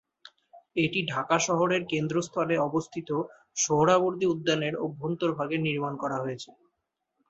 এটি 0.75 0.99
ঢাকা 1.09 1.37
শহরের 1.47 1.81
কেন্দ্রস্থলে 1.91 2.55
অবস্থিত 2.67 3.09
সোহরাওয়ার্দী 3.57 4.25
উদ্যানের 4.33 4.73
অভ্যন্তরভাগে 4.85 5.57
নির্মাণ 5.59 5.93
করা 6.03 6.17
হয়েছে। 6.23 6.49